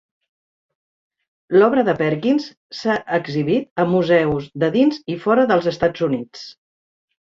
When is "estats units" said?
5.77-6.49